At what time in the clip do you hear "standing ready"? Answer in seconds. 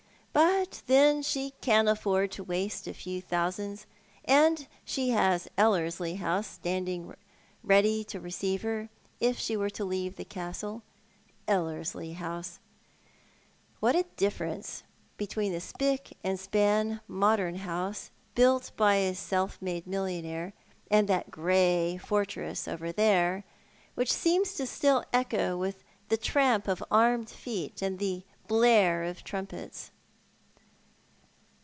6.47-8.05